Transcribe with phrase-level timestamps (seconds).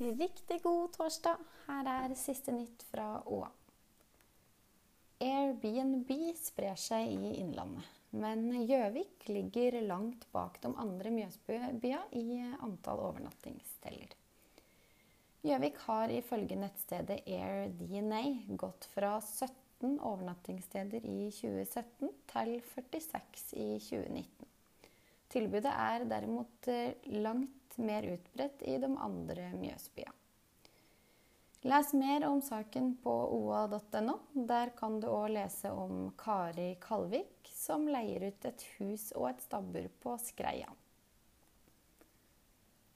[0.00, 1.36] Riktig god torsdag.
[1.66, 3.50] Her er siste nytt fra Åa.
[5.20, 6.08] Airbnb
[6.40, 7.84] sprer seg i Innlandet.
[8.16, 14.16] Men Gjøvik ligger langt bak de andre Mjøsbyene i antall overnattingssteder.
[15.44, 18.22] Gjøvik har ifølge nettstedet AirDNA
[18.56, 24.49] gått fra 17 overnattingssteder i 2017 til 46 i 2019.
[25.30, 26.70] Tilbudet er derimot
[27.22, 30.16] langt mer utbredt i de andre Mjøsbyene.
[31.62, 34.14] Les mer om saken på oa.no.
[34.32, 39.42] Der kan du òg lese om Kari Kalvik, som leier ut et hus og et
[39.44, 40.70] stabbur på Skreia.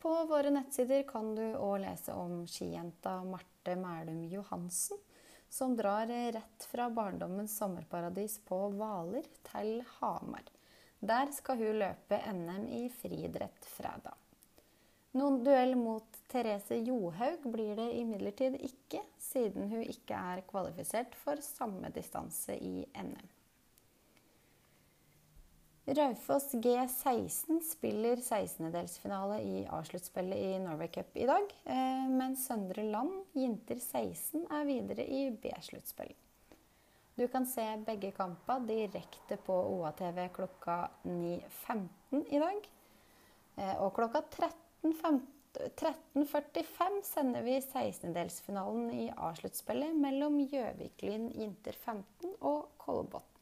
[0.01, 4.98] På våre nettsider kan du òg lese om skijenta Marte Mælum Johansen,
[5.48, 10.48] som drar rett fra barndommens sommerparadis på Hvaler til Hamar.
[11.01, 14.15] Der skal hun løpe NM i friidrett fredag.
[15.15, 21.39] Noen duell mot Therese Johaug blir det imidlertid ikke, siden hun ikke er kvalifisert for
[21.45, 23.31] samme distanse i NM.
[25.84, 33.12] Raufoss G16 spiller 16-delsfinale i A-sluttspillet i Norway Cup i dag, eh, mens Søndre Land
[33.37, 36.17] jenter 16 er videre i B-sluttspillet.
[37.15, 42.71] Du kan se begge kamper direkte på OATV klokka 9.15 i dag.
[43.56, 53.34] Eh, og klokka 13.45 sender vi 16-delsfinalen i A-sluttspillet mellom Gjøvik-Lyn Inter 15 og Kolbotn